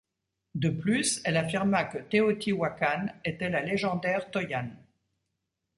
[0.55, 4.71] De plus, elle affirma que Teotihuacán était la légendaire Tollan.